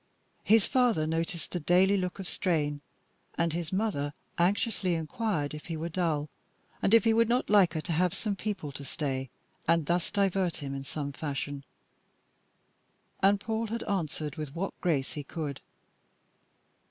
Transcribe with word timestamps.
His 0.43 0.65
father 0.65 1.05
noticed 1.05 1.51
the 1.51 1.59
daily 1.59 1.95
look 1.95 2.17
of 2.17 2.27
strain, 2.27 2.81
and 3.37 3.53
his 3.53 3.71
mother 3.71 4.15
anxiously 4.39 4.95
inquired 4.95 5.53
if 5.53 5.67
he 5.67 5.77
were 5.77 5.89
dull, 5.89 6.27
and 6.81 6.95
if 6.95 7.03
he 7.03 7.13
would 7.13 7.29
not 7.29 7.51
like 7.51 7.75
her 7.75 7.81
to 7.81 7.91
have 7.91 8.15
some 8.15 8.35
people 8.35 8.71
to 8.71 8.83
stay, 8.83 9.29
and 9.67 9.85
thus 9.85 10.09
divert 10.09 10.57
him 10.57 10.73
in 10.73 10.85
some 10.85 11.11
fashion. 11.11 11.63
And 13.21 13.39
Paul 13.39 13.67
had 13.67 13.83
answered 13.83 14.37
with 14.37 14.55
what 14.55 14.73
grace 14.81 15.13
he 15.13 15.23
could. 15.23 15.61